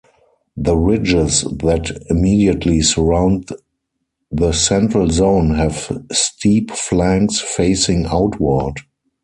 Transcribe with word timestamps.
The 0.57 0.75
ridges 0.75 1.41
that 1.43 1.91
immediately 2.09 2.81
surround 2.81 3.49
the 4.31 4.51
central 4.51 5.11
zone 5.11 5.53
have 5.53 5.95
steep 6.11 6.71
flanks 6.71 7.39
facing 7.39 8.07
outward. 8.07 8.79